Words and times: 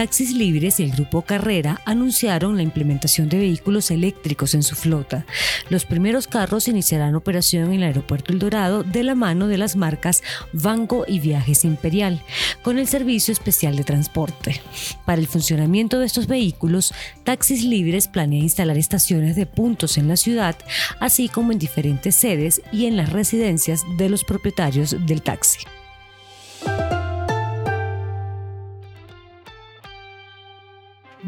Taxis 0.00 0.32
Libres 0.32 0.80
y 0.80 0.84
el 0.84 0.92
Grupo 0.92 1.20
Carrera 1.20 1.82
anunciaron 1.84 2.56
la 2.56 2.62
implementación 2.62 3.28
de 3.28 3.36
vehículos 3.36 3.90
eléctricos 3.90 4.54
en 4.54 4.62
su 4.62 4.74
flota. 4.74 5.26
Los 5.68 5.84
primeros 5.84 6.26
carros 6.26 6.68
iniciarán 6.68 7.14
operación 7.16 7.66
en 7.66 7.74
el 7.74 7.82
Aeropuerto 7.82 8.32
El 8.32 8.38
Dorado 8.38 8.82
de 8.82 9.02
la 9.02 9.14
mano 9.14 9.46
de 9.46 9.58
las 9.58 9.76
marcas 9.76 10.22
Banco 10.54 11.04
y 11.06 11.20
Viajes 11.20 11.66
Imperial, 11.66 12.22
con 12.62 12.78
el 12.78 12.88
servicio 12.88 13.32
especial 13.32 13.76
de 13.76 13.84
transporte. 13.84 14.62
Para 15.04 15.20
el 15.20 15.26
funcionamiento 15.26 15.98
de 15.98 16.06
estos 16.06 16.26
vehículos, 16.26 16.94
Taxis 17.24 17.62
Libres 17.62 18.08
planea 18.08 18.40
instalar 18.40 18.78
estaciones 18.78 19.36
de 19.36 19.44
puntos 19.44 19.98
en 19.98 20.08
la 20.08 20.16
ciudad, 20.16 20.56
así 20.98 21.28
como 21.28 21.52
en 21.52 21.58
diferentes 21.58 22.14
sedes 22.14 22.62
y 22.72 22.86
en 22.86 22.96
las 22.96 23.12
residencias 23.12 23.82
de 23.98 24.08
los 24.08 24.24
propietarios 24.24 24.96
del 25.04 25.20
taxi. 25.20 25.58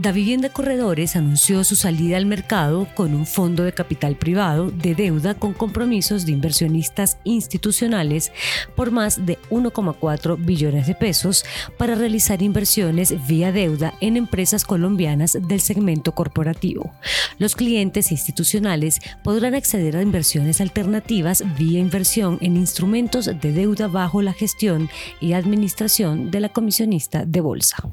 Da 0.02 0.11
Vivienda 0.11 0.48
Corredores 0.48 1.15
anunció 1.15 1.62
su 1.62 1.77
salida 1.77 2.16
al 2.16 2.27
mercado 2.27 2.88
con 2.97 3.15
un 3.15 3.24
fondo 3.24 3.62
de 3.62 3.73
capital 3.73 4.16
privado 4.16 4.73
de 4.73 4.97
deuda 4.97 5.34
con 5.34 5.55
compromisos 5.55 6.27
de 6.27 6.33
inversionistas 6.33 7.19
institucionales 7.23 8.33
por 8.75 8.91
más 8.91 9.25
de 9.25 9.39
1,4 9.50 10.44
billones 10.44 10.89
de 10.89 10.97
pesos 10.97 11.44
para 11.78 11.94
realizar 11.94 12.42
inversiones 12.42 13.14
vía 13.28 13.53
deuda 13.53 13.94
en 14.00 14.17
empresas 14.17 14.64
colombianas 14.64 15.39
del 15.41 15.61
segmento 15.61 16.16
corporativo. 16.16 16.92
Los 17.39 17.55
clientes 17.55 18.11
institucionales 18.11 18.98
podrán 19.22 19.55
acceder 19.55 19.97
a 19.97 20.03
inversiones 20.03 20.61
alternativas 20.61 21.44
vía 21.56 21.78
inversión 21.78 22.39
en 22.41 22.56
instrumentos 22.56 23.27
de 23.27 23.53
deuda 23.53 23.87
bajo 23.87 24.20
la 24.20 24.33
gestión 24.33 24.91
y 25.20 25.34
administración 25.34 26.33
de 26.33 26.41
la 26.41 26.48
comisionista 26.48 27.25
de 27.25 27.41
bolsa. 27.41 27.84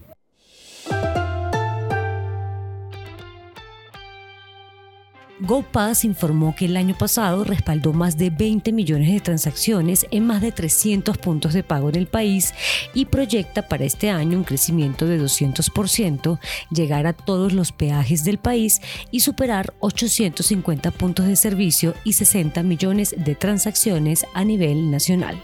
GoPass 5.42 6.04
informó 6.04 6.54
que 6.56 6.66
el 6.66 6.76
año 6.76 6.98
pasado 6.98 7.44
respaldó 7.46 7.94
más 7.94 8.18
de 8.18 8.30
20 8.30 8.74
millones 8.74 9.12
de 9.12 9.22
transacciones 9.22 10.06
en 10.12 10.28
más 10.28 10.42
de 10.42 10.52
300 10.52 11.18
puntos 11.18 11.54
de 11.54 11.64
pago 11.64 11.90
en 11.90 11.96
el 11.96 12.08
país 12.08 12.54
y 12.94 13.06
proyecta 13.06 13.68
para 13.68 13.86
este 13.86 14.10
año 14.10 14.38
un 14.38 14.44
crecimiento 14.44 15.06
de 15.06 15.22
200%, 15.22 16.40
llegar 16.72 17.08
a 17.08 17.14
todos 17.14 17.54
los 17.54 17.72
peajes 17.72 18.26
del 18.26 18.38
país 18.38 18.82
y 19.12 19.22
superar 19.22 19.74
850 19.80 20.92
puntos 20.92 21.26
de 21.26 21.36
servicio 21.38 21.94
y 22.04 22.14
60 22.14 22.62
millones 22.64 23.16
de 23.18 23.36
transacciones 23.36 24.26
a 24.34 24.44
nivel 24.44 24.92
nacional. 24.92 25.42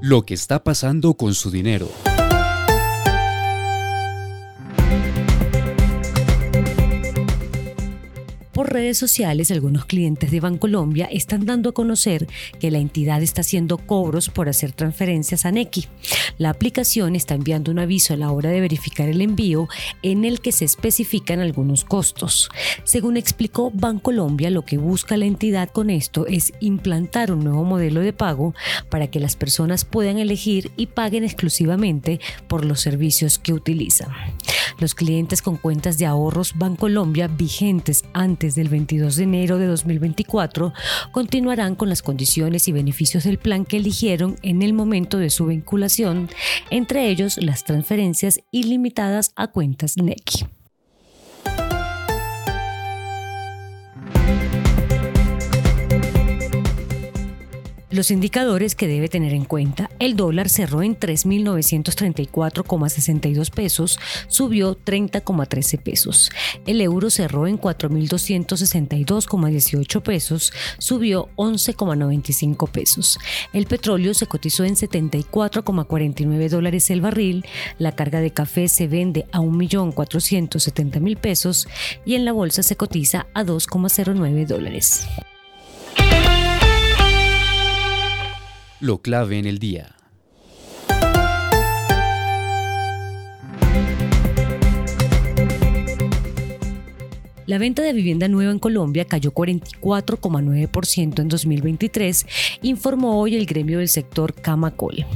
Lo 0.00 0.24
que 0.24 0.34
está 0.34 0.62
pasando 0.62 1.14
con 1.14 1.34
su 1.34 1.50
dinero. 1.50 1.88
Por 8.56 8.72
redes 8.72 8.96
sociales, 8.96 9.50
algunos 9.50 9.84
clientes 9.84 10.30
de 10.30 10.40
Bancolombia 10.40 11.04
están 11.12 11.44
dando 11.44 11.68
a 11.68 11.74
conocer 11.74 12.26
que 12.58 12.70
la 12.70 12.78
entidad 12.78 13.20
está 13.22 13.42
haciendo 13.42 13.76
cobros 13.76 14.30
por 14.30 14.48
hacer 14.48 14.72
transferencias 14.72 15.44
a 15.44 15.52
Nequi. 15.52 15.84
La 16.38 16.48
aplicación 16.48 17.16
está 17.16 17.34
enviando 17.34 17.70
un 17.70 17.80
aviso 17.80 18.14
a 18.14 18.16
la 18.16 18.30
hora 18.30 18.48
de 18.48 18.62
verificar 18.62 19.10
el 19.10 19.20
envío 19.20 19.68
en 20.02 20.24
el 20.24 20.40
que 20.40 20.52
se 20.52 20.64
especifican 20.64 21.40
algunos 21.40 21.84
costos. 21.84 22.48
Según 22.84 23.18
explicó 23.18 23.70
Bancolombia, 23.74 24.48
lo 24.48 24.64
que 24.64 24.78
busca 24.78 25.18
la 25.18 25.26
entidad 25.26 25.68
con 25.68 25.90
esto 25.90 26.26
es 26.26 26.54
implantar 26.60 27.32
un 27.32 27.44
nuevo 27.44 27.64
modelo 27.64 28.00
de 28.00 28.14
pago 28.14 28.54
para 28.88 29.08
que 29.08 29.20
las 29.20 29.36
personas 29.36 29.84
puedan 29.84 30.16
elegir 30.16 30.70
y 30.78 30.86
paguen 30.86 31.24
exclusivamente 31.24 32.20
por 32.48 32.64
los 32.64 32.80
servicios 32.80 33.38
que 33.38 33.52
utilizan. 33.52 34.08
Los 34.78 34.94
clientes 34.94 35.42
con 35.42 35.56
cuentas 35.56 35.98
de 35.98 36.06
ahorros 36.06 36.54
Bancolombia 36.56 37.28
vigentes 37.28 38.04
antes 38.12 38.54
del 38.54 38.68
22 38.68 39.16
de 39.16 39.24
enero 39.24 39.58
de 39.58 39.66
2024 39.66 40.72
continuarán 41.12 41.74
con 41.74 41.88
las 41.88 42.02
condiciones 42.02 42.68
y 42.68 42.72
beneficios 42.72 43.24
del 43.24 43.38
plan 43.38 43.64
que 43.64 43.78
eligieron 43.78 44.36
en 44.42 44.62
el 44.62 44.72
momento 44.72 45.18
de 45.18 45.30
su 45.30 45.46
vinculación, 45.46 46.28
entre 46.70 47.08
ellos 47.08 47.38
las 47.38 47.64
transferencias 47.64 48.40
ilimitadas 48.50 49.32
a 49.36 49.48
cuentas 49.48 49.96
NECI. 49.96 50.55
Los 57.96 58.10
indicadores 58.10 58.74
que 58.74 58.88
debe 58.88 59.08
tener 59.08 59.32
en 59.32 59.46
cuenta. 59.46 59.88
El 59.98 60.16
dólar 60.16 60.50
cerró 60.50 60.82
en 60.82 61.00
3.934,62 61.00 63.50
pesos, 63.50 63.98
subió 64.28 64.78
30,13 64.78 65.80
pesos. 65.80 66.30
El 66.66 66.82
euro 66.82 67.08
cerró 67.08 67.46
en 67.46 67.58
4.262,18 67.58 70.02
pesos, 70.02 70.52
subió 70.76 71.30
11,95 71.36 72.68
pesos. 72.68 73.18
El 73.54 73.64
petróleo 73.64 74.12
se 74.12 74.26
cotizó 74.26 74.64
en 74.64 74.74
74,49 74.74 76.50
dólares 76.50 76.90
el 76.90 77.00
barril. 77.00 77.46
La 77.78 77.92
carga 77.92 78.20
de 78.20 78.30
café 78.30 78.68
se 78.68 78.88
vende 78.88 79.24
a 79.32 79.38
1.470.000 79.38 81.16
pesos 81.16 81.66
y 82.04 82.14
en 82.14 82.26
la 82.26 82.32
bolsa 82.32 82.62
se 82.62 82.76
cotiza 82.76 83.26
a 83.32 83.42
2,09 83.42 84.46
dólares. 84.46 85.06
Lo 88.78 88.98
clave 88.98 89.38
en 89.38 89.46
el 89.46 89.58
día. 89.58 89.95
La 97.46 97.58
venta 97.58 97.82
de 97.82 97.92
vivienda 97.92 98.26
nueva 98.26 98.50
en 98.50 98.58
Colombia 98.58 99.04
cayó 99.04 99.32
44,9% 99.32 101.20
en 101.20 101.28
2023, 101.28 102.26
informó 102.62 103.20
hoy 103.20 103.36
el 103.36 103.46
gremio 103.46 103.78
del 103.78 103.88
sector 103.88 104.34
Camacol. 104.34 105.06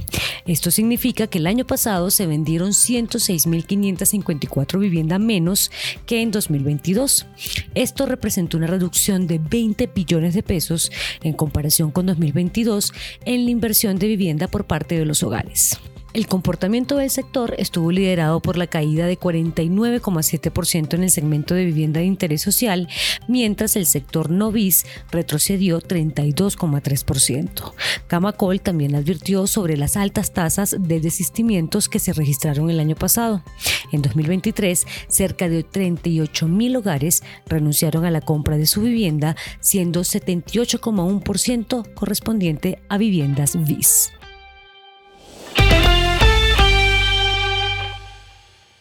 Esto 0.46 0.70
significa 0.70 1.26
que 1.26 1.38
el 1.38 1.48
año 1.48 1.66
pasado 1.66 2.08
se 2.10 2.28
vendieron 2.28 2.70
106.554 2.70 4.78
viviendas 4.78 5.18
menos 5.18 5.72
que 6.06 6.22
en 6.22 6.30
2022. 6.30 7.26
Esto 7.74 8.06
representó 8.06 8.58
una 8.58 8.68
reducción 8.68 9.26
de 9.26 9.41
20 9.41 9.91
billones 9.92 10.34
de 10.34 10.44
pesos 10.44 10.92
en 11.24 11.32
comparación 11.32 11.91
con 11.91 12.06
2022 12.06 12.92
en 13.24 13.44
la 13.44 13.50
inversión 13.50 13.98
de 13.98 14.06
vivienda 14.06 14.47
por 14.47 14.66
parte 14.66 14.97
de 14.97 15.04
los 15.04 15.24
hogares. 15.24 15.80
El 16.12 16.26
comportamiento 16.26 16.97
del 16.97 17.09
sector 17.09 17.54
estuvo 17.59 17.93
liderado 17.93 18.41
por 18.41 18.59
la 18.59 18.66
caída 18.66 19.06
de 19.06 19.16
49,7% 19.16 20.94
en 20.94 21.04
el 21.04 21.10
segmento 21.10 21.54
de 21.54 21.65
vivienda 21.65 22.00
de 22.00 22.06
interés 22.06 22.43
social, 22.43 22.88
mientras 23.28 23.76
el 23.76 23.87
sector 23.87 24.28
no 24.28 24.50
bis 24.50 24.87
retrocedió 25.12 25.81
32,3%. 25.81 27.72
Camacol 28.09 28.60
también 28.60 28.97
advirtió 28.97 29.47
sobre 29.47 29.76
las 29.76 29.97
altas 29.97 30.32
tasas 30.32 30.75
de 30.76 30.98
desistimientos 31.00 31.88
que 31.88 32.00
se 32.00 32.12
registraron 32.12 32.71
el 32.71 32.81
año 32.81 32.97
pasado. 32.97 33.44
En 33.92 34.03
2023, 34.03 34.84
cerca 35.09 35.48
de 35.48 35.62
38 35.62 36.48
mil 36.48 36.75
hogares 36.75 37.22
renunciaron 37.47 38.04
a 38.04 38.10
la 38.10 38.21
compra 38.21 38.56
de 38.56 38.66
su 38.66 38.83
vivienda, 38.83 39.36
siendo 39.60 40.01
78,1% 40.01 41.95
correspondiente 41.95 42.83
a 42.89 42.98
viviendas 42.98 43.56
bis. 43.65 44.10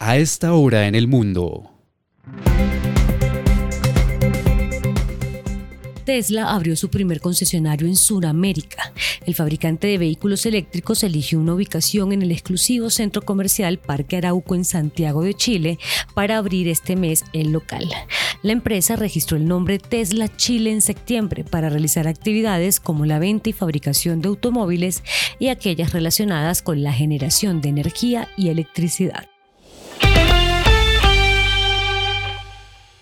A 0.02 0.16
esta 0.16 0.54
hora 0.54 0.88
en 0.88 0.94
el 0.94 1.08
mundo. 1.08 1.70
Tesla 6.06 6.54
abrió 6.54 6.74
su 6.74 6.88
primer 6.88 7.20
concesionario 7.20 7.86
en 7.86 7.96
Sudamérica. 7.96 8.94
El 9.26 9.34
fabricante 9.34 9.88
de 9.88 9.98
vehículos 9.98 10.46
eléctricos 10.46 11.04
eligió 11.04 11.38
una 11.38 11.52
ubicación 11.52 12.12
en 12.12 12.22
el 12.22 12.32
exclusivo 12.32 12.88
centro 12.88 13.20
comercial 13.20 13.78
Parque 13.78 14.16
Arauco 14.16 14.54
en 14.54 14.64
Santiago 14.64 15.22
de 15.22 15.34
Chile 15.34 15.78
para 16.14 16.38
abrir 16.38 16.66
este 16.68 16.96
mes 16.96 17.22
el 17.34 17.52
local. 17.52 17.86
La 18.42 18.52
empresa 18.52 18.96
registró 18.96 19.36
el 19.36 19.46
nombre 19.46 19.78
Tesla 19.78 20.34
Chile 20.34 20.72
en 20.72 20.80
septiembre 20.80 21.44
para 21.44 21.68
realizar 21.68 22.08
actividades 22.08 22.80
como 22.80 23.04
la 23.04 23.18
venta 23.18 23.50
y 23.50 23.52
fabricación 23.52 24.22
de 24.22 24.28
automóviles 24.28 25.04
y 25.38 25.48
aquellas 25.48 25.92
relacionadas 25.92 26.62
con 26.62 26.82
la 26.82 26.94
generación 26.94 27.60
de 27.60 27.68
energía 27.68 28.28
y 28.38 28.48
electricidad. 28.48 29.29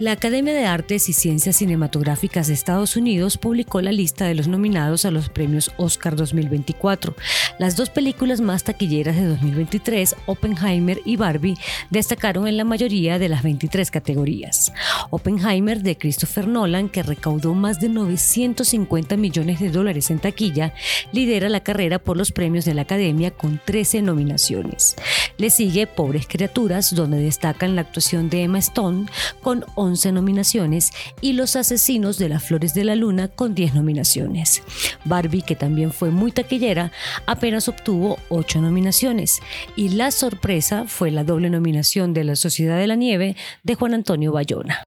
La 0.00 0.10
Academia 0.10 0.52
de 0.52 0.64
Artes 0.64 1.08
y 1.08 1.12
Ciencias 1.12 1.54
Cinematográficas 1.58 2.48
de 2.48 2.54
Estados 2.54 2.96
Unidos 2.96 3.38
publicó 3.38 3.80
la 3.80 3.92
lista 3.92 4.26
de 4.26 4.34
los 4.34 4.48
nominados 4.48 5.04
a 5.04 5.12
los 5.12 5.28
premios 5.28 5.70
Oscar 5.76 6.16
2024. 6.16 7.14
Las 7.60 7.76
dos 7.76 7.90
películas 7.90 8.40
más 8.40 8.64
taquilleras 8.64 9.14
de 9.14 9.24
2023, 9.24 10.16
Oppenheimer 10.26 11.00
y 11.04 11.14
Barbie, 11.14 11.56
destacaron 11.90 12.48
en 12.48 12.56
la 12.56 12.64
mayoría 12.64 13.20
de 13.20 13.28
las 13.28 13.44
23 13.44 13.92
categorías. 13.92 14.72
Oppenheimer 15.10 15.80
de 15.80 15.96
Christopher 15.96 16.48
Nolan, 16.48 16.88
que 16.88 17.04
recaudó 17.04 17.54
más 17.54 17.78
de 17.78 17.88
950 17.88 19.16
millones 19.16 19.60
de 19.60 19.70
dólares 19.70 20.10
en 20.10 20.18
taquilla, 20.18 20.74
lidera 21.12 21.48
la 21.48 21.62
carrera 21.62 22.00
por 22.00 22.16
los 22.16 22.32
premios 22.32 22.64
de 22.64 22.74
la 22.74 22.82
Academia 22.82 23.30
con 23.30 23.60
13 23.64 24.02
nominaciones. 24.02 24.96
Le 25.38 25.50
sigue 25.50 25.86
Pobres 25.86 26.26
Criaturas, 26.26 26.96
donde 26.96 27.18
destacan 27.18 27.76
la 27.76 27.82
actuación 27.82 28.28
de 28.28 28.42
Emma 28.42 28.58
Stone 28.58 29.06
con 29.40 29.64
11 29.76 29.83
nominaciones 30.12 30.92
y 31.20 31.32
Los 31.34 31.56
Asesinos 31.56 32.18
de 32.18 32.28
las 32.28 32.44
Flores 32.44 32.74
de 32.74 32.84
la 32.84 32.96
Luna 32.96 33.28
con 33.28 33.54
10 33.54 33.74
nominaciones. 33.74 34.62
Barbie, 35.04 35.42
que 35.42 35.56
también 35.56 35.92
fue 35.92 36.10
muy 36.10 36.32
taquillera, 36.32 36.92
apenas 37.26 37.68
obtuvo 37.68 38.18
8 38.28 38.60
nominaciones 38.60 39.40
y 39.76 39.90
la 39.90 40.10
sorpresa 40.10 40.84
fue 40.86 41.10
la 41.10 41.24
doble 41.24 41.50
nominación 41.50 42.14
de 42.14 42.24
La 42.24 42.36
Sociedad 42.36 42.78
de 42.78 42.86
la 42.86 42.94
Nieve 42.94 43.36
de 43.62 43.74
Juan 43.74 43.94
Antonio 43.94 44.32
Bayona. 44.32 44.84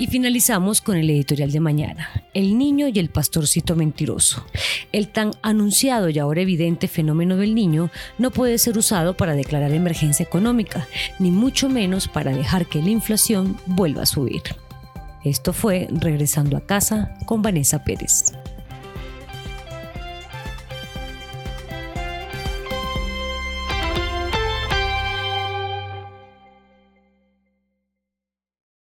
Y 0.00 0.06
finalizamos 0.06 0.80
con 0.80 0.96
el 0.96 1.10
editorial 1.10 1.52
de 1.52 1.60
mañana, 1.60 2.08
El 2.32 2.56
niño 2.56 2.88
y 2.88 2.98
el 2.98 3.10
pastorcito 3.10 3.76
mentiroso. 3.76 4.46
El 4.92 5.08
tan 5.08 5.32
anunciado 5.42 6.08
y 6.08 6.18
ahora 6.18 6.40
evidente 6.40 6.88
fenómeno 6.88 7.36
del 7.36 7.54
niño 7.54 7.90
no 8.16 8.30
puede 8.30 8.56
ser 8.56 8.78
usado 8.78 9.14
para 9.14 9.34
declarar 9.34 9.72
emergencia 9.72 10.24
económica, 10.24 10.88
ni 11.18 11.30
mucho 11.30 11.68
menos 11.68 12.08
para 12.08 12.32
dejar 12.32 12.64
que 12.64 12.80
la 12.80 12.88
inflación 12.88 13.58
vuelva 13.66 14.04
a 14.04 14.06
subir. 14.06 14.40
Esto 15.22 15.52
fue 15.52 15.86
Regresando 15.90 16.56
a 16.56 16.62
casa 16.62 17.14
con 17.26 17.42
Vanessa 17.42 17.84
Pérez. 17.84 18.32